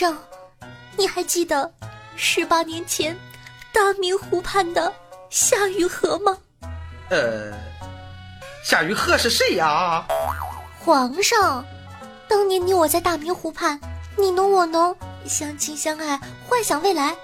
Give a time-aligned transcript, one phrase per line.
[0.00, 0.16] 上，
[0.96, 1.70] 你还记得
[2.16, 3.14] 十八年前
[3.70, 4.90] 大明湖畔的
[5.28, 6.38] 夏雨荷吗？
[7.10, 7.52] 呃，
[8.64, 10.02] 夏雨荷是谁呀？
[10.82, 11.62] 皇上，
[12.26, 13.78] 当年你我在大明湖畔，
[14.16, 17.14] 你侬我侬，相亲相爱，幻想未来，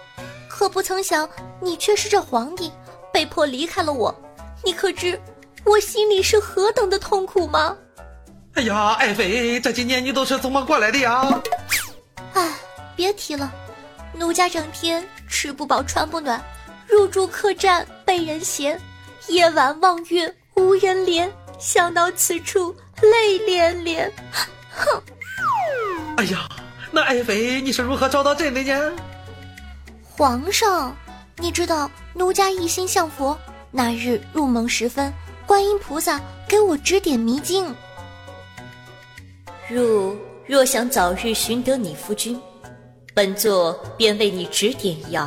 [0.46, 1.26] 可不曾想
[1.62, 2.70] 你却是这皇帝，
[3.10, 4.14] 被迫离开了我，
[4.62, 5.18] 你可知
[5.64, 7.74] 我心里是何等的痛苦吗？
[8.52, 11.26] 哎呀，爱妃，这几年你都是怎么过来的呀？
[12.96, 13.52] 唉，别提了，
[14.14, 16.42] 奴家整天吃不饱穿不暖，
[16.88, 18.80] 入住客栈被人嫌，
[19.28, 24.10] 夜晚望月无人怜，想到此处泪连连。
[24.74, 25.02] 哼！
[26.16, 26.48] 哎呀，
[26.90, 28.92] 那爱妃你是如何找到朕的呢？
[30.02, 30.96] 皇上，
[31.36, 33.38] 你知道奴家一心向佛，
[33.70, 35.12] 那日入梦时分，
[35.46, 37.66] 观音菩萨给我指点迷津。
[39.68, 42.40] 汝若想早日寻得你夫君，
[43.16, 45.26] 本座便为你指点一二。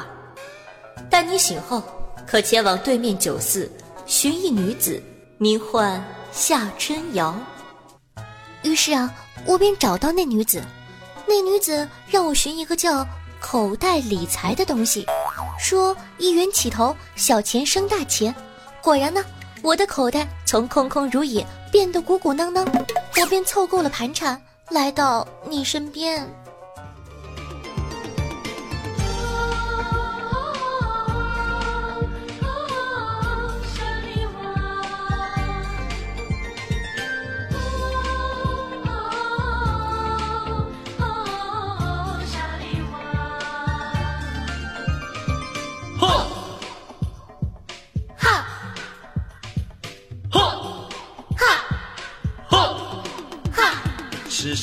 [1.10, 1.82] 待你醒后，
[2.28, 3.68] 可前往对面酒肆
[4.06, 5.02] 寻一女子，
[5.40, 6.00] 名唤
[6.32, 7.36] 夏春瑶。
[8.62, 9.12] 于是啊，
[9.44, 10.62] 我便找到那女子。
[11.26, 13.04] 那女子让我寻一个叫
[13.42, 15.08] 口袋理财的东西，
[15.60, 18.34] 说一元起头，小钱生大钱。
[18.84, 19.26] 果然呢，
[19.64, 22.64] 我的口袋从空空如也变得鼓鼓囊囊。
[23.20, 26.24] 我便凑够了盘缠，来到你身边。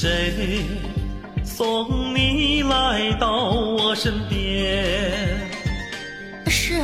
[0.07, 0.65] 谁
[1.45, 5.51] 送你来到我身边？
[6.47, 6.81] 是，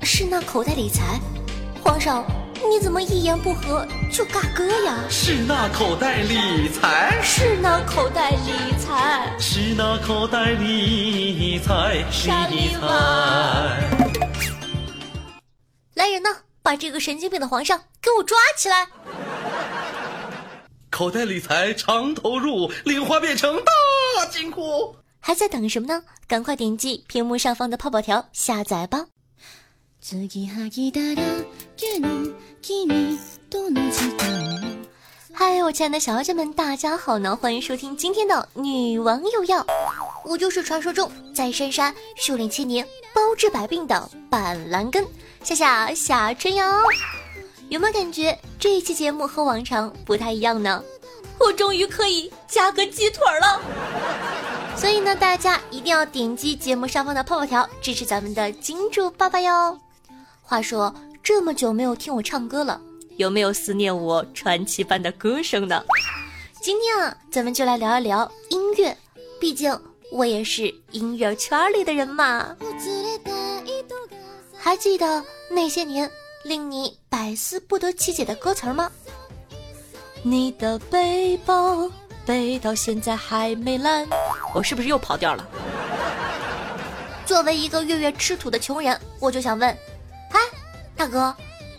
[0.00, 1.20] 是那口袋理财。
[1.84, 2.24] 皇上，
[2.54, 5.04] 你怎么一言不合就尬歌呀？
[5.10, 12.02] 是那口袋理财，是那口袋理财，是那口袋理财，
[12.48, 12.86] 理财。
[15.92, 16.30] 来人呐，
[16.62, 18.86] 把这个神经病的皇上给我抓起来！
[21.00, 24.94] 口袋理财常投入，零花变成大金库。
[25.18, 26.02] 还在等什么呢？
[26.28, 29.06] 赶快点击屏幕上方的泡泡条下载吧。
[35.32, 37.34] 嗨，我亲爱的小妖精们，大家好呢！
[37.34, 39.66] 欢迎收听今天的女王又要。
[40.26, 45.02] 我就是传说中在深山修炼千年、包治百病的板蓝根，
[45.42, 46.62] 夏夏夏春瑶。
[47.70, 50.82] 有没有感觉这一期节目和往常不太一样呢？
[51.38, 53.62] 我终于可以加个鸡腿了，
[54.76, 59.78] 所以呢，大家一定要点击节目上方的泡泡条支持咱们的金主爸爸哟。
[60.42, 60.92] 话说
[61.22, 62.80] 这么久没有听我唱歌了，
[63.18, 65.80] 有没有思念我传奇般的歌声呢？
[66.60, 68.94] 今天啊，咱们就来聊一聊音乐，
[69.40, 72.56] 毕竟我也是音乐圈里的人嘛。
[74.58, 76.10] 还记得那些年？
[76.44, 78.90] 令你百思不得其解的歌词吗？
[80.22, 81.90] 你的背包
[82.24, 84.06] 背到现在还没烂，
[84.54, 85.46] 我是不是又跑调了？
[87.26, 89.70] 作为一个月月吃土的穷人，我就想问，
[90.30, 90.40] 哎，
[90.96, 91.34] 大哥，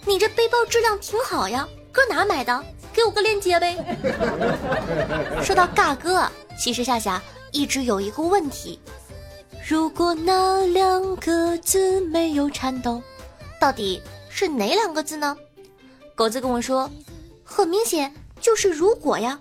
[0.05, 2.63] 你这背包质量挺好呀，搁哪买的？
[2.93, 3.75] 给我个链接呗。
[5.43, 6.28] 说到尬歌，
[6.59, 8.79] 其实夏夏一直有一个问题：
[9.67, 13.01] 如果那两个字没有颤抖，
[13.59, 14.01] 到底？
[14.33, 15.37] 是哪两个字呢？
[16.15, 16.89] 狗子跟我说，
[17.43, 19.39] 很明显就是如果呀。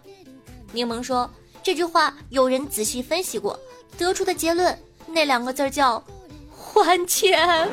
[0.73, 1.31] 柠檬说
[1.63, 3.59] 这句话有人仔细分析过，
[3.97, 6.03] 得出的结论那两个字叫
[6.55, 7.69] 还钱。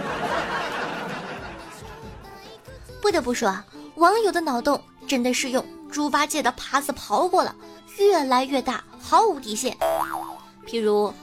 [3.01, 3.65] 不得不说啊，
[3.95, 7.55] 网友的脑洞真的是用猪八戒的耙子刨过了，
[7.97, 9.75] 越来越大，毫无底线。
[10.65, 11.13] 譬如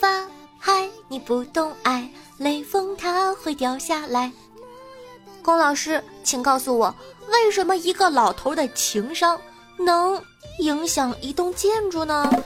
[0.00, 0.26] 发
[0.58, 2.08] 嗨，你不懂爱，
[2.38, 4.30] 雷锋它会掉下来。
[5.42, 6.94] 龚老师，请告诉我，
[7.28, 9.40] 为什么一个老头的情商
[9.76, 10.22] 能
[10.60, 12.30] 影响一栋建筑呢？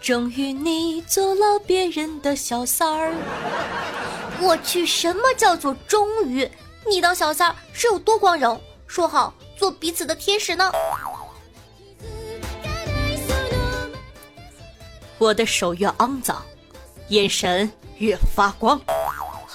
[0.00, 3.14] 终于你做了别人的小三儿。
[4.42, 6.50] 我去，什么叫做终于？
[6.88, 8.60] 你当小三儿是有多光荣？
[8.86, 10.70] 说好做彼此的天使呢？
[15.18, 16.40] 我的手越肮脏，
[17.08, 18.80] 眼神越发光。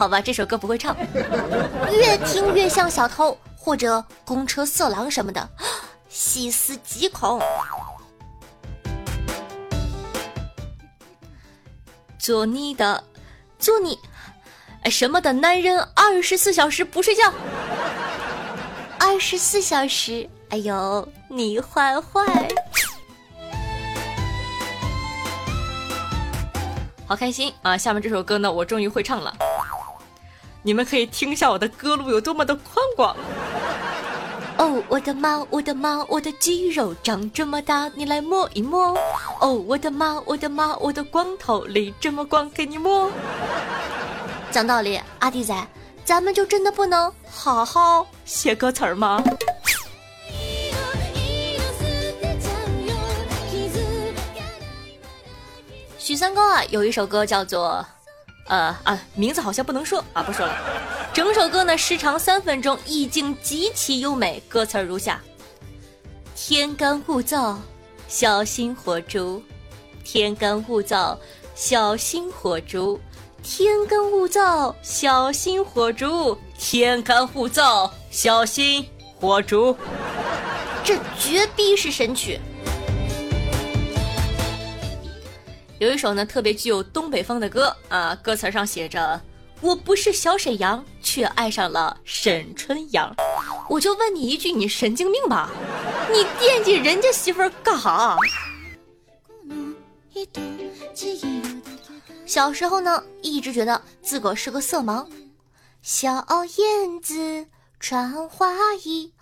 [0.02, 0.98] 好吧这首歌不会唱。
[1.94, 5.48] 越听越像小偷或者公车色狼什么的。
[6.10, 7.40] 细思极恐。
[12.18, 13.04] 做你的
[13.60, 13.96] 做你
[14.90, 17.32] 什么的男人二十四小时不睡觉？
[19.00, 22.48] 二十四小时哎呦你坏坏。
[27.06, 27.54] 好开心。
[27.62, 29.51] 啊下面这首歌呢我终于会唱了。
[30.64, 33.16] 你们可以听一下我的歌路有多么的宽广。
[34.58, 38.96] 哦，我的妈，我的妈，我的肌肉长这么大，你来摸一摸。
[39.40, 43.10] 哦，我的妈，我的妈，我的光头里这么光，给你摸。
[44.52, 45.68] 讲道理，阿弟仔，
[46.06, 49.24] 咱们就真的不能好好写歌词儿吗？
[55.98, 57.84] 许三高啊，有一首歌叫做。
[58.48, 60.54] 呃啊，名字好像不能说啊，不说了。
[61.14, 64.42] 整首歌呢时长三分钟，意境极其优美。
[64.48, 65.22] 歌词如下：
[66.36, 67.56] 天干物燥，
[68.08, 69.42] 小心火烛；
[70.04, 71.18] 天干物燥，
[71.54, 73.00] 小心火烛；
[73.44, 78.86] 天干物燥，小心火烛；天干物燥，小心
[79.20, 79.76] 火烛。
[80.84, 82.40] 这绝逼是神曲。
[85.82, 89.20] 有一首呢特别具有东北风的歌啊，歌词上写着
[89.62, 93.12] ：“我不是小沈阳，却爱上了沈春阳。”
[93.68, 95.50] 我就问你一句，你神经病吧？
[96.12, 98.16] 你惦记人家媳妇儿干哈？
[102.28, 105.08] 小时候呢，一直觉得自个是个色盲。
[105.82, 107.48] 小燕子
[107.80, 109.16] 穿花衣，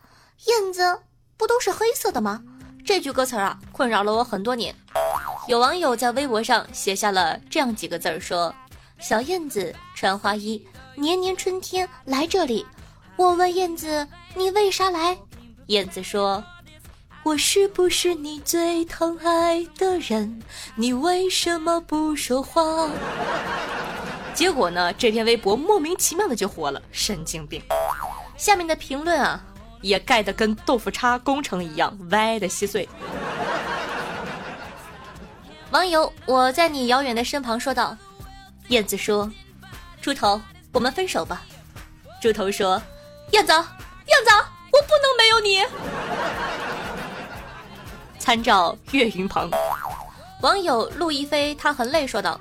[0.48, 1.00] 燕子
[1.38, 2.44] 不都是黑色的吗？
[2.86, 4.74] 这句歌词啊，困扰了我很多年。
[5.48, 8.54] 有网友在微博上写下了这样几个字儿，说
[9.00, 10.64] ：“小燕子穿花衣，
[10.96, 12.66] 年年春天来这里。
[13.16, 15.18] 我问燕子，你为啥来？
[15.68, 16.44] 燕子说：
[17.24, 20.42] 我是不是你最疼爱的人？
[20.76, 22.90] 你为什么不说话？
[24.34, 27.62] 结果呢，这篇微博莫名其妙的就火了，神经病。
[28.38, 29.44] 下面的评论啊，
[29.82, 32.88] 也盖得跟豆腐渣工程一样，歪的稀碎。”
[35.72, 37.96] 网友，我在你遥远的身旁说道。
[38.70, 39.32] 燕子说
[40.02, 40.40] ：“猪头，
[40.72, 41.42] 我们分手吧。”
[42.22, 42.82] 猪头说
[43.34, 44.32] ：“燕子，燕子，
[44.72, 45.64] 我不能没有你。”
[48.20, 49.50] 参照岳云鹏。
[50.42, 52.40] 网友陆亦飞，他很累，说道：“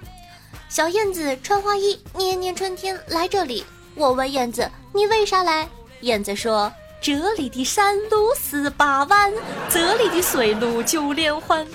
[0.69, 3.65] 小燕子穿花衣，年年春天来这里。
[3.95, 5.69] 我问燕子，你为啥来？
[6.03, 9.33] 燕子说：这里的山路十八弯，
[9.71, 11.67] 这里的水路九连环。”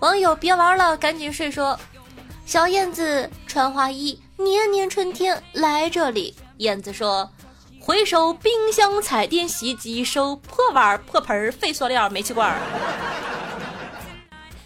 [0.00, 1.50] 网友别玩了，赶紧睡。
[1.50, 1.78] 说，
[2.46, 6.34] 小燕子穿花衣，年年春天来这里。
[6.56, 7.30] 燕子说，
[7.78, 12.56] 回收冰箱、彩电、洗衣机，收破碗、破盆、废塑料、煤气罐。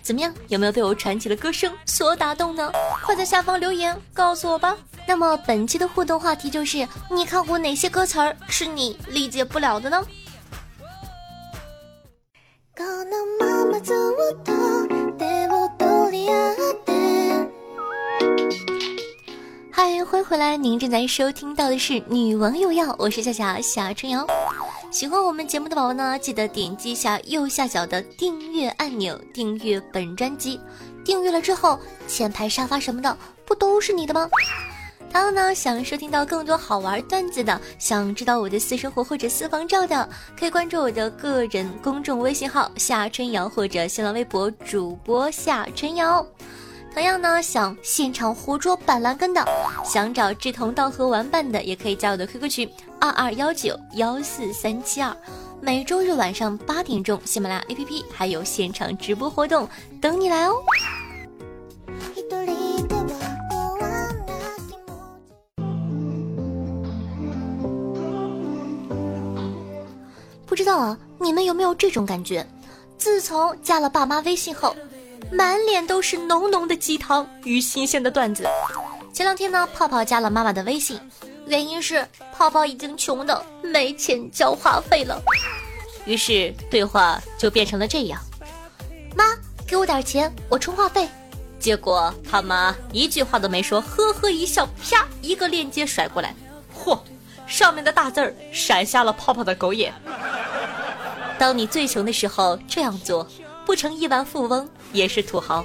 [0.00, 0.32] 怎么样？
[0.48, 2.70] 有没有被我传奇的歌声所打动呢？
[3.04, 4.76] 快在下方留言告诉我吧。
[5.06, 10.04] 那么本期的互动话题就是：你看过哪些歌词儿是你理解不了的呢？
[19.70, 20.56] 嗨，欢迎回来！
[20.56, 24.26] 您正在收听到的是《女王有药》，我是夏夏夏春瑶。
[24.90, 30.58] 喜欢我们节目的宝宝呢，记得点击一下右下角的订阅按钮，订阅本专辑。
[31.04, 34.28] 订阅了之后，前排沙发什么的不都是你的吗？
[35.14, 46.26] 还有呢，想收听到更多好玩段子的，想知道我的私生活或者私房照的，可以关注我的个人公众微信号夏春瑶或者新浪微博主播夏春瑶。
[46.92, 49.46] 同样呢，想现场活捉板蓝根的，
[49.84, 52.68] 想找志同道合玩伴的，也可以加我的 QQ 群
[52.98, 55.16] 二二幺九幺四三七二。
[55.60, 59.68] 每周日晚上八点钟，喜马拉雅 APP 还有现场直播活动
[60.00, 60.56] 等你来哦。
[70.64, 72.42] 知道啊，你们有没有这种感觉？
[72.96, 74.74] 自从加了爸妈微信后，
[75.30, 78.48] 满脸都是浓浓的鸡汤与新鲜的段子。
[79.12, 80.98] 前两天呢，泡泡加了妈妈的微信，
[81.46, 85.20] 原因是泡泡已经穷的没钱交话费了。
[86.06, 88.18] 于是对话就变成了这样：
[89.14, 91.06] 妈，给我点钱，我充话费。
[91.60, 96.34] 结果他妈一句话都没说，呵呵一笑，啪，一个链接甩过来，
[96.74, 96.98] 嚯，
[97.46, 99.92] 上面的大字儿闪瞎了泡泡的狗眼。
[101.38, 103.26] 当你最穷的时候这样做，
[103.66, 105.64] 不成亿万富翁也是土豪。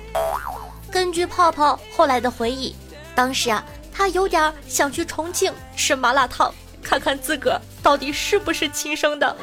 [0.91, 2.75] 根据泡泡后来的回忆，
[3.13, 9.37] 当时啊，他有点想去重庆吃麻辣烫，看看自个儿到底是不是亲生的。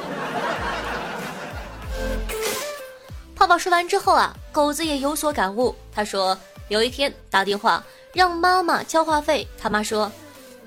[3.36, 6.36] 泡泡说完之后啊，狗子也有所感悟，他说
[6.68, 10.10] ：“有一天打电话让妈妈交话费，他妈说：“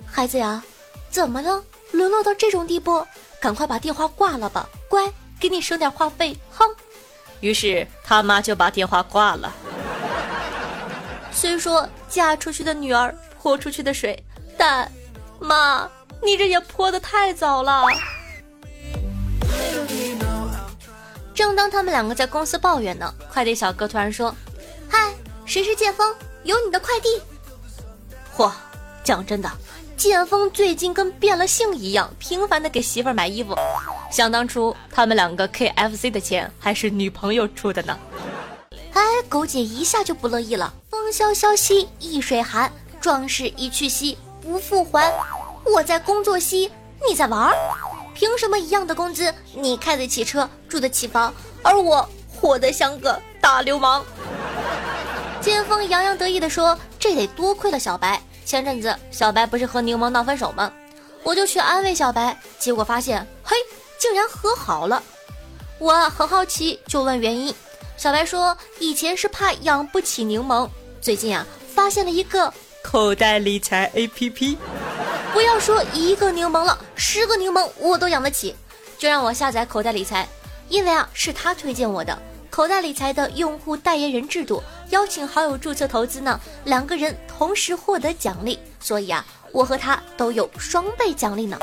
[0.06, 0.64] 孩子呀，
[1.10, 1.64] 怎么了？
[1.92, 3.06] 沦落到这种地步，
[3.40, 6.68] 赶快把电话挂了吧，乖，给你省点话费。”哼。
[7.40, 9.52] 于是他妈就把电话挂了。
[11.32, 14.22] 虽说嫁出去的女儿泼出去的水，
[14.58, 14.92] 但
[15.40, 15.90] 妈，
[16.22, 17.86] 你这也泼的太早了。
[21.34, 24.36] 正当他们两个在公司抱怨呢，快递小哥突然说
[24.92, 25.14] ：“嗨，
[25.46, 26.14] 谁是剑锋？
[26.44, 27.22] 有你的快递。”
[28.36, 28.52] 嚯，
[29.02, 29.50] 讲真的，
[30.00, 33.54] 剑锋最近跟变了性一样，频繁的给媳妇儿买衣服。
[34.10, 38.00] 想当初他们两个 KFC 的钱还是女朋友出的呢。
[38.94, 40.74] 哎，狗姐一下就不乐意了。
[40.90, 45.14] 风萧萧兮易水寒，壮士一去兮不复还。
[45.66, 46.72] 我在工作兮，
[47.06, 47.54] 你在玩儿。
[48.16, 54.06] 凭什么一样的工资，你开得起车，住得起房，而我活得像个大流氓？
[55.42, 58.22] 剑锋洋洋得意地说：“这得多亏了小白。
[58.50, 60.74] 前阵子小白不是和柠檬闹分手吗？
[61.22, 63.56] 我就去安慰小白，结果发现，嘿，
[64.00, 65.04] 竟然和好了。
[65.78, 67.54] 我很好奇，就问原因。
[67.96, 70.68] 小白说，以前是怕养不起柠檬，
[71.00, 72.52] 最近啊，发现了一个
[72.82, 74.58] 口袋理财 APP。”
[75.32, 78.56] 不要说一个柠檬了，十个柠檬我都养得起，
[78.98, 80.28] 就让我下载口袋理财，
[80.70, 82.18] 因为啊是他推荐我的。
[82.50, 91.58] 口袋理财的用户代言人制度，邀请好友注册投资呢，两个人同时获得奖励，所以啊我和他都有双倍奖励呢。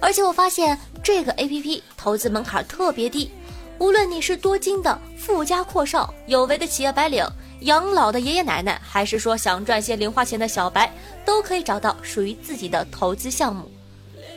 [0.00, 3.30] 而且我发现这个 APP 投资门槛特别低，
[3.78, 7.26] 无论你是多金的富家阔少，有为的企业白领。
[7.60, 10.92] 养老的爷爷奶奶，还是说想赚些零花钱的小白，
[11.24, 13.70] 都可以找到属于自己的投资项目。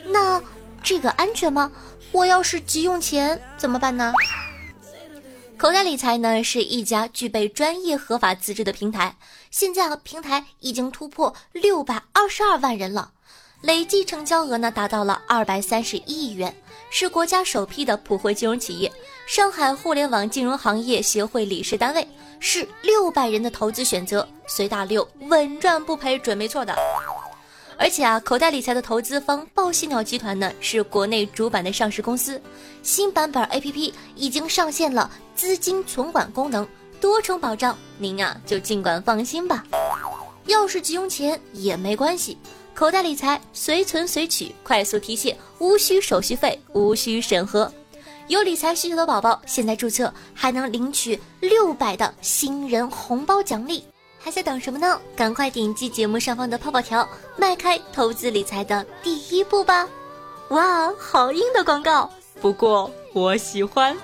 [0.06, 0.42] 那
[0.82, 1.70] 这个安全吗？
[2.12, 4.12] 我要是急用钱怎么办呢？
[5.60, 9.14] 口袋理财呢是一家具备专业合法资质的平台，
[9.50, 13.10] 现在啊平台已经突破六百二十二万人了，
[13.60, 16.56] 累计成交额呢达到了二百三十亿元。
[16.90, 18.90] 是国家首批的普惠金融企业，
[19.26, 26.74] 上海互联网金融行业协会理事单位，是六百人的投资选择，随大流，稳赚不赔，准没错的。
[27.76, 32.40] 而且啊，口袋理财的投资方报喜鸟集团呢，是国内主板的上市公司，
[32.82, 36.68] 新版本 APP 已经上线了资金存管功能，
[37.00, 39.64] 多重保障，您啊就尽管放心吧。
[40.44, 42.36] 要是急用钱也没关系。
[42.74, 47.72] 口袋理财随存随取，快速提现，无需手续费，无需审核。
[48.28, 53.82] 有理财需求的宝宝，现在注册还能领取六百的新人红包奖励，
[54.18, 55.00] 还在等什么呢？
[55.16, 59.88] 赶快点击节目上方的泡泡条，迈开投资理财的第一步吧！
[60.50, 62.10] 哇，好硬的广告，
[62.42, 63.96] 不过我喜欢。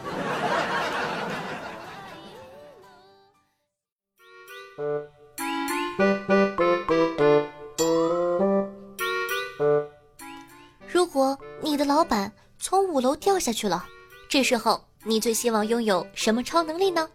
[10.87, 13.87] 如果你的老板从五楼掉下去了，
[14.28, 17.09] 这时候你最希望拥有什么超能力呢？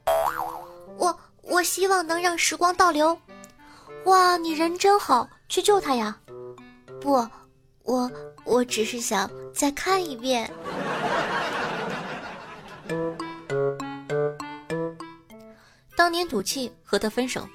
[0.97, 3.15] 我我希望能让时光倒流。
[4.05, 6.17] 哇，你人真好，去救他呀！
[6.99, 7.27] 不，
[7.83, 8.11] 我
[8.43, 10.51] 我只是想再看一遍。
[16.11, 17.47] 当年赌气和他分手，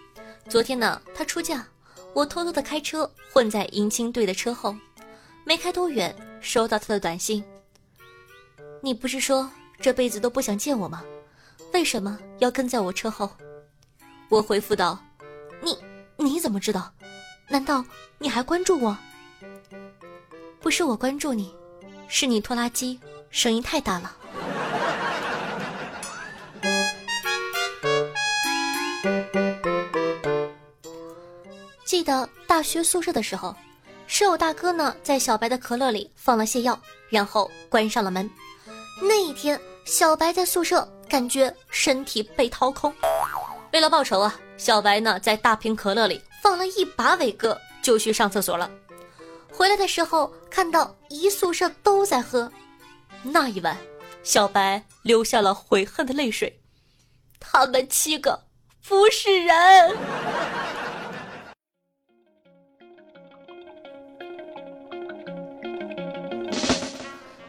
[0.49, 1.63] 昨天呢他出嫁，
[2.15, 4.75] 我偷偷的开车混在迎亲队的车后，
[5.45, 6.17] 没开多远。
[6.41, 7.45] 收到他的短信，
[8.81, 11.05] 你不是说这辈子都不想见我吗？
[11.75, 13.31] 为什么要跟在我车后？
[14.31, 14.99] 我回复道
[15.61, 15.77] ：“你
[16.17, 16.91] 你怎么知道？
[17.49, 17.85] 难道
[18.17, 18.97] 你还关注我？
[20.63, 21.55] 不是我关注你，
[22.09, 22.99] 是你拖拉机
[23.29, 24.17] 声音太大了。”
[31.97, 33.57] 记得大学宿舍的时候。
[34.07, 38.31] 室友大哥呢，在小白的可乐里放了泻药，然后关上了门。
[39.01, 42.93] 那一天，小白在宿舍感觉身体被掏空。
[43.73, 48.71] 为了报仇啊，小白呢在大瓶可乐里放了一把伟哥，就去上厕所了。
[49.51, 52.53] 回来的时候，看到一宿舍都在喝。
[53.23, 53.75] 那一晚，
[54.23, 56.61] 小白流下了悔恨的泪水。
[57.41, 58.39] 他们七个
[58.87, 59.97] 不是人。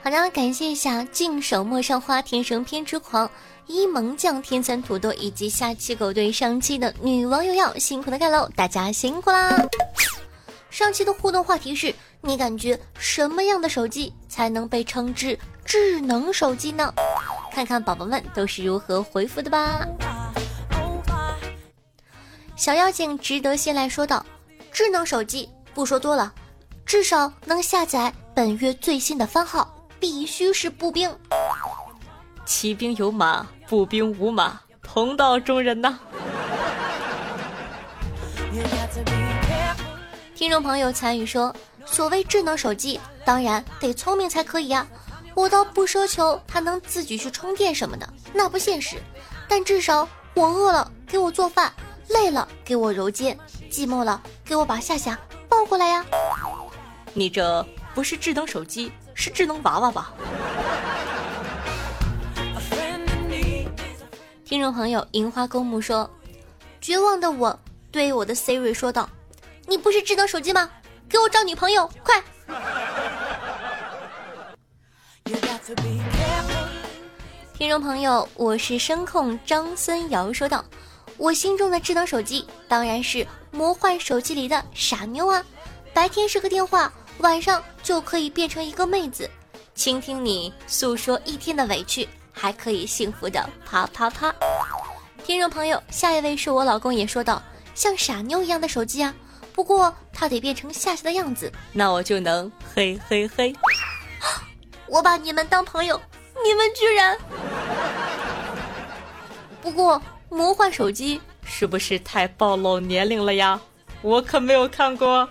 [0.08, 3.30] 好的，感谢一下净手陌上花、天生偏执狂、
[3.66, 9.54] 一萌酱、天蚕土豆以及下期狗队上期的女网友要辛苦的盖楼，大家辛苦啦！
[10.70, 16.94] 上期的互动话题是你感觉什么样的手机才能被称之智能手机呢？
[17.52, 19.86] 看看宝宝们都是如何回复的吧。
[22.56, 24.26] 小妖精值得信赖说道
[24.72, 26.34] ：“智能手机不说多了，
[26.86, 31.10] 至少能下载本月最新的番号，必须是步兵。
[32.46, 36.00] 骑兵有马，步兵无马，同道中人呐。”
[40.34, 41.54] 听众朋友参与说
[41.86, 44.88] ：“所谓智能手机，当然得聪明才可以呀。
[45.34, 48.98] 我倒不奢求它能自己去充电什么的，那不现实。
[49.48, 51.72] 但至少我饿了给我做饭，
[52.08, 53.38] 累了给我揉肩，
[53.72, 56.06] 寂寞了给我把夏夏抱过来呀。
[57.14, 60.14] 你这不是智能手机，是智能娃娃吧？”
[64.46, 66.10] 听众朋友樱花公墓说
[66.80, 67.60] ：“绝望的我
[67.92, 69.10] 对我的 Siri 说道。”
[69.70, 70.70] 你不是智能手机吗？
[71.10, 72.24] 给我找女朋友，快！
[77.54, 80.64] 听众朋友，我是声控张孙瑶，说道
[81.18, 85.44] ：“我心中的智能手机当然是魔幻手机里的傻妞啊！
[85.94, 89.30] 白天是个电话，晚上就可以变成一个妹子，
[89.74, 94.34] 倾听你诉说一天的委屈，还可以幸福的啪啪啪。”
[95.26, 97.42] 听众朋友，下一位是我老公也说道
[97.76, 99.14] ：“像傻妞一样的手机啊！”
[99.54, 103.54] 不过他得变成夏夏的样子，那我就能嘿嘿嘿。
[104.86, 106.00] 我把你们当朋友，
[106.46, 107.18] 你们居然……
[109.62, 113.60] 不过魔幻手机是不是太暴露年龄了呀？
[114.04, 115.28] 我可没有看过。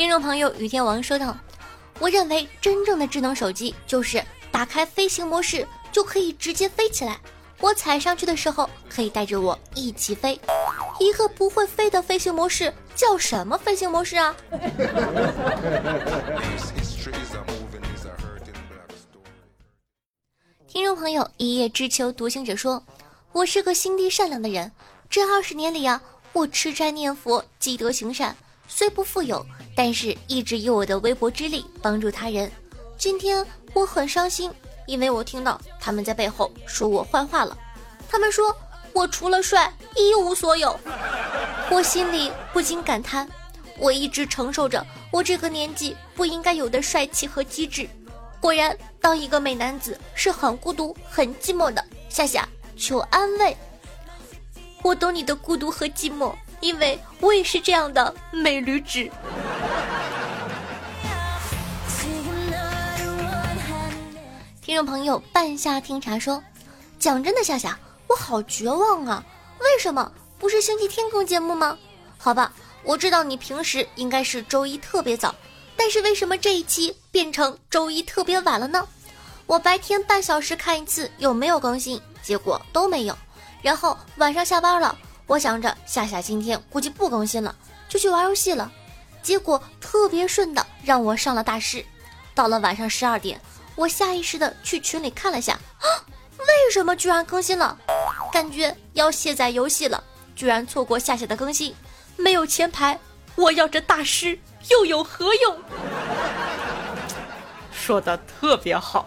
[0.00, 1.36] 听众朋友雨天王说道
[2.00, 7.20] ：“我认为真正的智能手机就是打开飞行模式就可以直接飞起来。”
[7.60, 10.40] 我踩上去的时候，可以带着我一起飞。
[10.98, 14.34] 一个不会飞的飞行模式叫什么飞行模式啊？
[20.66, 22.82] 听众朋友，一叶知秋独行者说
[23.32, 24.72] ：“我是个心地善良的人，
[25.10, 26.00] 这二十年里啊，
[26.32, 28.34] 我吃斋念佛，积德行善，
[28.66, 32.50] 虽不富有，但是一直以我的微薄之力帮助他人。
[32.98, 34.52] 今天我很伤心。”
[34.86, 37.56] 因为我听到他们在背后说我坏话了，
[38.08, 38.52] 他们说
[38.92, 40.76] 我除了帅一无所有，
[41.70, 43.28] 我心里不禁感叹，
[43.78, 47.88] 我一直承受着我这个年纪不应该有的帅气和机智。
[48.40, 51.84] 果然，当一个美男子是很孤独、很寂寞的。
[52.08, 53.56] 夏夏，求安慰，
[54.82, 59.10] 我懂你的孤独和寂寞，因为我也是这样的美驴纸。
[64.60, 66.42] 听众朋友，半夏听茶说
[66.98, 69.24] ：“讲真的，夏夏，我好绝望啊！
[69.58, 71.76] 为什么不是星期天更节目吗？
[72.16, 72.52] 好吧，
[72.84, 75.34] 我知道你平时应该是周一特别早，
[75.76, 78.86] 但是为什么这一期变成周一特别晚了呢？
[79.46, 83.18] 我白天半小时看一次有没有更新，结果都没有。
[83.62, 84.96] 然后晚上下班了，
[85.30, 87.54] 我想着夏夏今天估计不更新了，
[87.88, 88.68] 就去玩游戏了，
[89.22, 91.86] 结果特别顺的让我上了大师。
[92.34, 93.40] 到了晚上十二点。”
[93.76, 95.86] 我下意识的去群里看了下，啊，
[96.36, 97.78] 为什么居然更新了？
[98.32, 100.02] 感觉要卸载游戏了，
[100.34, 101.72] 居然错过夏夏的更新，
[102.16, 102.98] 没有前排，
[103.36, 104.36] 我要这大师
[104.68, 105.56] 又有何用？
[107.72, 109.06] 说的特别好。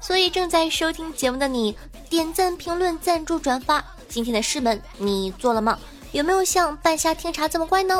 [0.00, 1.76] 所以正在收听节目的你，
[2.08, 5.78] 点赞、评论、赞助、转发，今天的师门你做了吗？
[6.12, 7.94] 有没有像半夏听茶这么乖呢？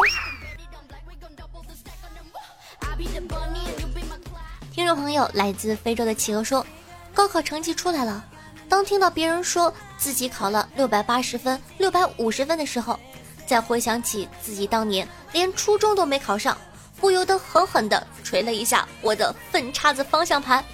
[4.73, 6.65] 听众朋友，来自非洲的企鹅说，
[7.13, 8.25] 高考成绩出来了。
[8.69, 12.99] 当听到别人说自己考了六百八十分、六百五十分的时候，
[13.47, 16.57] 再回想起自己当年连初中都没考上，
[16.97, 20.65] 不由得狠狠地捶了一下我的粪叉子方向盘。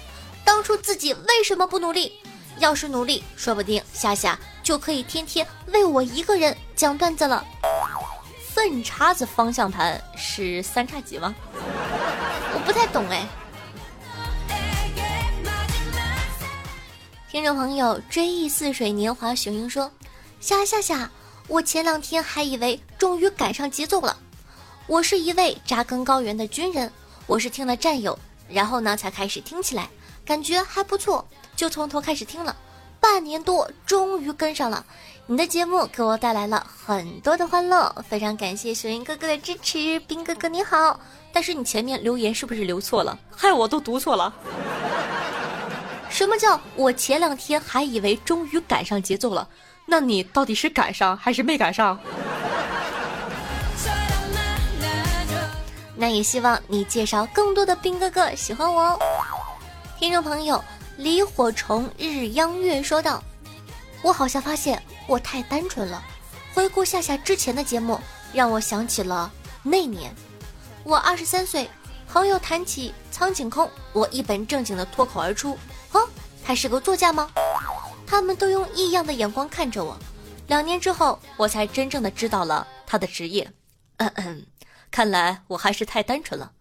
[0.43, 2.13] 当初自己为什么不努力？
[2.57, 7.45] 要是努力，说不定夏夏就可以天天为我一个人讲段子了。
[8.53, 11.35] 粪叉子方向盘是三叉戟吗？
[12.53, 13.27] 我不太懂哎。
[17.29, 19.91] 听众朋友追忆似水年华，雄鹰说
[20.39, 21.11] ：“夏夏夏，
[21.49, 24.17] 我前两天还以为终于赶上节奏了。
[24.87, 26.89] 我是一位扎根高原的军人，
[27.27, 29.89] 我是听了战友，然后呢才开始听起来，
[30.25, 32.55] 感觉还不错，就从头开始听了。
[32.99, 34.83] 半年多，终于跟上了。
[35.27, 39.99] 你的节目给我带来了很多的欢乐，非常感谢雄鹰哥哥的支持。
[40.01, 40.99] 兵哥哥你好，
[41.31, 43.17] 但是你前面留言是不是留错了？
[43.35, 44.33] 害我都读错了。”
[46.09, 49.47] 什么叫我前两天还以为终于赶上节奏了？
[49.85, 51.99] 那你到底是赶上还是没赶上？
[55.95, 58.99] 那也希望你介绍更多的兵哥哥喜欢我哦。
[59.97, 60.63] 听众朋友，
[60.97, 63.21] 离火虫日央月说道
[64.01, 66.01] ：“我好像发现我太单纯了。
[66.53, 67.99] 回顾夏夏之前的节目，
[68.33, 69.31] 让我想起了
[69.61, 70.13] 那年，
[70.83, 71.69] 我二十三岁，
[72.07, 75.57] 朋友谈起苍井空，我一本正经的脱口而出
[75.91, 76.07] ：‘哦，
[76.43, 77.29] 他是个作家吗？’
[78.07, 79.97] 他们都用异样的眼光看着我。
[80.47, 83.51] 两年之后，我才真正的知道了他的职业。
[83.97, 84.45] 嗯嗯，
[84.91, 86.51] 看来我还是太单纯了。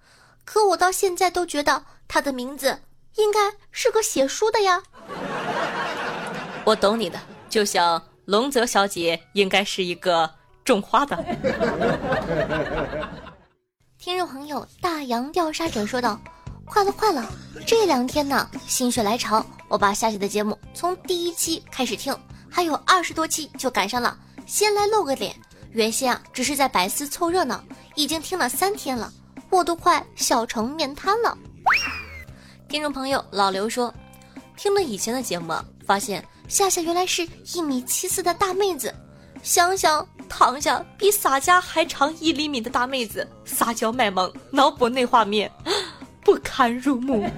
[0.44, 2.81] 可我到现在都觉得他的名字
[3.16, 3.38] 应该
[3.70, 4.83] 是个写书的呀。
[6.64, 10.31] 我懂你的，就像龙泽小姐应该是一个
[10.64, 11.16] 种花的。
[13.98, 16.20] 听众朋友，大洋调查者说道
[16.66, 17.27] ：“快了，快了！
[17.66, 22.14] 这两天呢，心血来潮，我把夏夏的节目从第一期开始听，
[22.50, 24.18] 还有二十多期就赶上了。
[24.46, 25.35] 先来露个脸，
[25.70, 29.11] 原先啊只是在百思凑热闹，已经听了三天了，
[29.48, 31.37] 我都快笑成面瘫了。”
[32.74, 33.94] 听众朋友老刘说
[34.58, 35.54] ：“听了以前的节目，
[35.87, 38.92] 发现夏夏原来是一米七四的大妹子，
[39.44, 45.48] 想想。”躺下比洒家还长一厘米的大妹子撒娇卖萌，脑补那画面，
[46.24, 47.30] 不堪入目。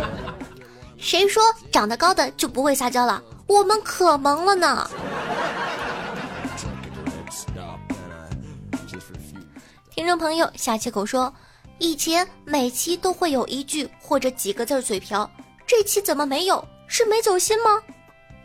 [0.98, 3.22] 谁说长得高的就不会撒娇了？
[3.46, 4.90] 我们可萌了呢！
[9.94, 11.32] 听众朋友夏切口说，
[11.80, 15.28] 以前每期都会有一句或者几个字嘴瓢，
[15.66, 16.62] 这期怎么没有？
[16.86, 17.82] 是没走心吗？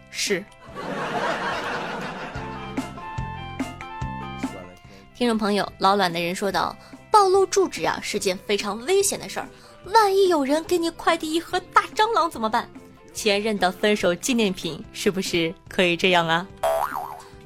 [0.09, 0.41] 是。
[5.13, 6.73] 听众朋友，老卵的人说道
[7.11, 9.49] ：“暴露住址啊是件非常危险的事儿，
[9.87, 12.69] 万一有人给你快递一盒大蟑螂怎么办？
[13.13, 16.47] 前任的分手纪念品是不是可以这样啊？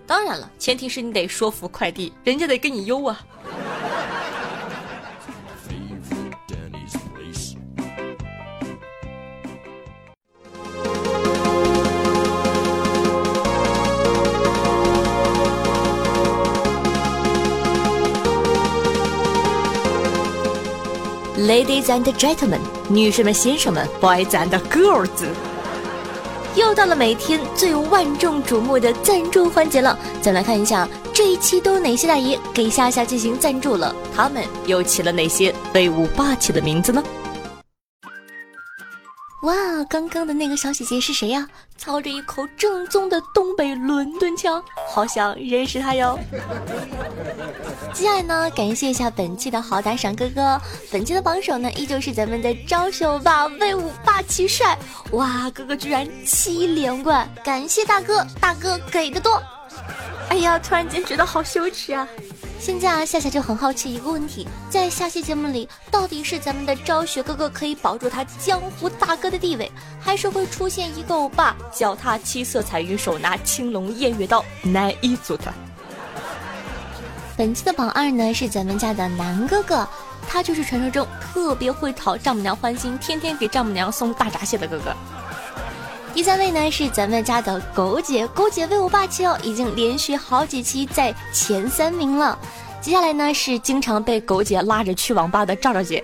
[0.05, 3.19] 当然了，前提是你得说服快递，人家得给你邮啊。”。
[21.49, 22.59] Ladies and gentlemen，
[22.89, 25.09] 女士们、先生们，boys and girls，
[26.53, 29.97] 又到了每天最万众瞩目的赞助环节了。
[30.21, 37.03] 再来看一下这一期都有哪些大爷给夏夏进行赞助了，他们又起了哪些威武霸气的名字呢？
[39.43, 39.55] 哇，
[39.89, 41.47] 刚刚的那个小姐姐是谁呀？
[41.77, 46.19] 操着一口正宗的东北伦敦腔，好想认识她哟。
[47.93, 50.59] 接下来呢，感谢一下本期的好打赏哥哥。
[50.91, 54.77] 本期的榜首呢，依旧是咱们的招秀吧，威武霸气帅。
[55.11, 59.41] 哇，哥哥居然七连冠，感谢大哥，大哥给的多。
[60.27, 62.05] 哎呀，突然间觉得好羞耻啊。
[62.59, 75.55] 现在啊，夏夏就很好奇一个问题，在下期节目里，到底是咱们的昭雪哥哥可以保住他江湖大哥的地位，还是会出现一个欧巴脚踏七色彩云，手拿青龙偃月刀，难以阻断？
[77.37, 79.87] 本期的榜二呢是咱们家的南哥哥，
[80.27, 84.93] 他就是传说中特别会讨丈母娘欢心，天天给丈母娘送大闸蟹的哥哥。
[86.13, 92.37] 第三位呢是咱们家的狗姐，狗姐威武霸气哦，已经连续好几期在前三名了。
[92.81, 96.03] 接下来呢是经常被狗姐拉着去网吧的赵赵姐。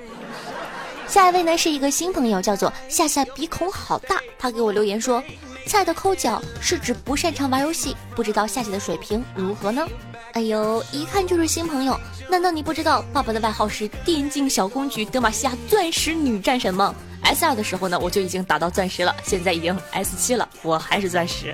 [1.07, 5.21] 下一位呢是一个新朋友，叫做夏夏鼻孔好大，他给我留言说
[5.67, 9.85] ：“菜的抠脚是指不擅长玩游戏，不知道夏夏的水平如何呢？”
[10.33, 16.93] 哎呦，一看就是新朋友，难道你不知道爸爸的外号是电竞小公举德玛西亚钻石女战神吗
[17.25, 21.53] ？S 二的时候呢，我就已经打到钻石了，现在已经 S 七了，我还是钻石，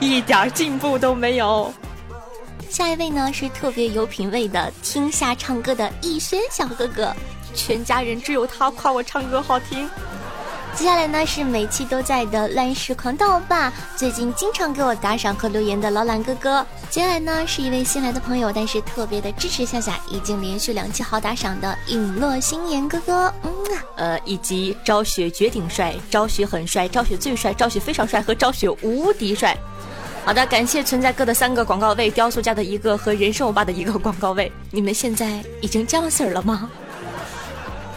[0.00, 1.72] 一点进步都没有。
[2.68, 7.14] 下一位呢是特别有品位的听下唱歌的逸轩小哥哥，
[7.54, 9.88] 全家人只有他夸我唱歌好听。
[10.74, 16.64] 接下来呢是每期都在的乱世狂盗霸，最近经常给我打赏和留言的老懒哥哥。
[16.88, 23.34] 接下来呢是一位新来的朋友，但是特别的支持夏夏，已经连续两期好打赏的陨落心言哥哥。
[23.42, 29.56] 嗯啊，呃，以及昭雪绝顶帅、昭雪很帅、昭雪最帅、昭雪非常帅和昭雪无敌帅。
[30.24, 34.50] 好的，感谢存在哥的三个广告位，雕塑家的一个和人生欧巴的一个广告位。
[34.70, 36.70] 你们现在已经降 Sir 了吗？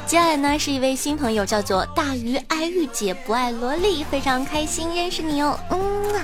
[0.07, 5.57] 接下来呢是一位新朋友，叫做大鱼爱玉姐不爱萝莉，非常开心认识你哦。
[5.69, 5.79] 嗯，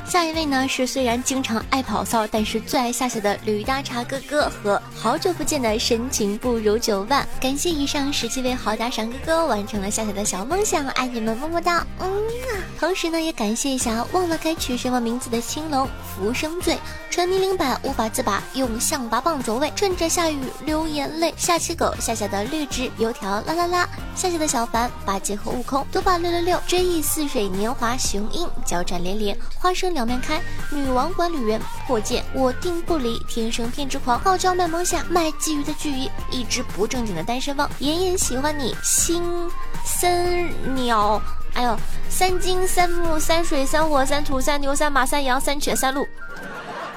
[0.05, 7.25] 下一位呢是虽然经常爱跑骚，但是最爱夏夏的驴大茶哥哥和好久不见的深情不如九万。
[7.39, 11.87] 感谢以上十七位好打赏哥哥，完成了夏夏的小梦想，爱你们么么哒。
[11.99, 16.77] 嗯啊，同时呢也感谢一下忘了该取什么名字的青龙浮生醉，
[17.09, 23.66] 沉迷零版无法自拔，用象拔蚌走位，趁着下雨流眼泪，下期狗夏夏的绿植油条啦啦。
[23.69, 39.23] 啦啦，夏夏的小凡，八戒和悟空，多宝六六六，追忆似水年华，雄鹰交战连连，花生两面开，女王管理员破剑，我定不离，天生偏执狂，傲娇卖萌下卖鲫鱼的巨鱼，一只不正经的单身汪，妍妍喜欢你，新
[39.83, 41.21] 森鸟，
[41.53, 41.77] 哎呦，
[42.09, 46.07] 三金三木三水三火三土三牛三马三羊三犬三鹿，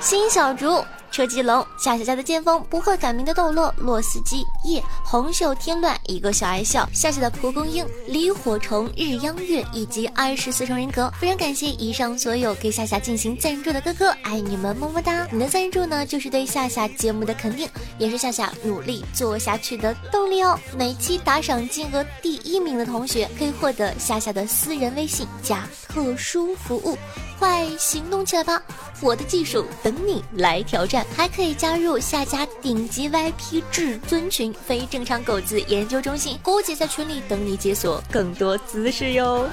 [0.00, 0.85] 新小竹。
[1.11, 11.12] 车机龙，夏夏家的剑锋，不会改名的斗洛，洛斯基，夜，红袖添乱，一个小爱笑，夏夏的蒲公英，李火虫，日央月，以及二十四重人格。
[11.18, 15.27] 非常感谢以上所有给夏夏进行赞助的哥哥，爱你们，么么哒！
[15.33, 17.68] 你的赞助呢，就是对夏夏节目的肯定，
[17.99, 20.59] 也是夏夏努力做下去的动力哦。
[20.77, 26.96] 每期打赏金额第一名的同学，可以获得夏夏的私人微信加特殊服务。
[27.40, 28.62] 快行动起来吧！
[29.00, 39.48] 我的技术等你来挑战，还可以加入下家顶级 VIP 至尊群非正常狗子研究中心，姑姐在群里等你解锁更多姿势哟。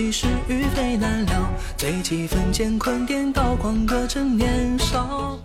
[0.00, 1.34] 不由己，是与非难料。
[1.76, 5.38] 醉几分乾坤颠倒，狂歌正年少。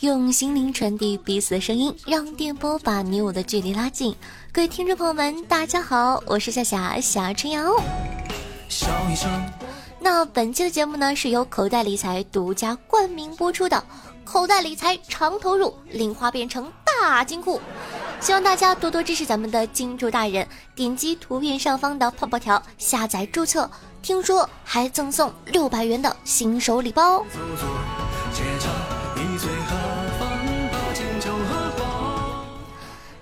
[0.00, 4.14] 用心灵传递彼此的声音，让电波把你我的距离拉近。
[4.52, 7.74] 各位听众朋友们，大家好，我是夏夏夏春瑶。
[8.68, 9.28] 笑一声。
[9.98, 13.82] 那本期的节目呢，是由口袋理财独家冠名播出的。
[14.24, 17.60] 口袋理财长投入，零花变成大金库。
[18.20, 23.70] 希望大家多多支持咱们的金主大人，点击图片上方的泡泡条下载注册，
[24.02, 27.24] 听说还赠送六百元的新手礼包。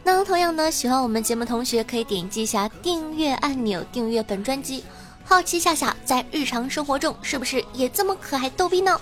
[0.02, 4.82] 那同样呢，喜欢我们节目同学可以点击一下订阅按钮，订阅本专辑。
[5.24, 8.98] 好奇夏夏在日常生活中是不是也这么可爱逗逼呢？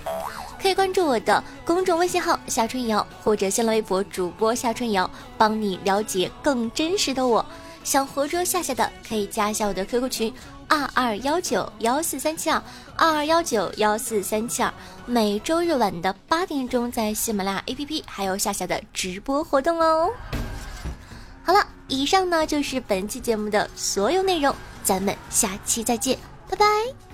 [0.65, 7.45] 可以关注我的公众微信号夏春瑶，或者新浪微博主播夏春瑶，帮你了解更真实的我。
[7.83, 10.33] 想活捉夏夏的，可以加一下我的 QQ 群
[10.67, 12.59] 二二幺九幺四三七二
[12.95, 14.73] 二二幺九幺四三七二。
[15.05, 20.09] 每周日晚的八点钟，在喜马拉雅 APP 还有夏夏的直播活动哦。
[21.43, 24.51] 好了，以上呢就是本期节目的所有内容。
[24.83, 26.17] 咱们下期再见，
[26.49, 27.04] 拜拜。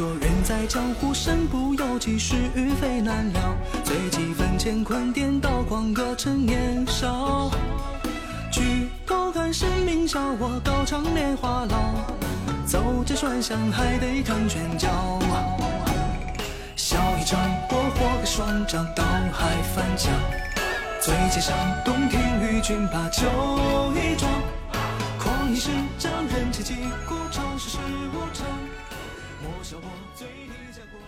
[0.00, 3.54] 说人在江湖，身不由己，是与非难料。
[3.84, 7.50] 醉几分乾坤颠倒，狂歌趁年少。
[8.50, 11.76] 举头看生命笑，我高唱年华老。
[12.64, 14.88] 走街串巷，还得看拳脚。
[16.76, 20.10] 笑一场，我活个双掌，倒海翻江。
[21.02, 23.26] 醉街上，洞庭与君把酒
[23.94, 24.32] 一壮。
[25.18, 26.72] 狂一时，将人切记，
[27.06, 27.76] 过场世事
[28.14, 28.49] 无常。
[29.70, 29.84] 笑我
[30.16, 30.99] 醉里江湖。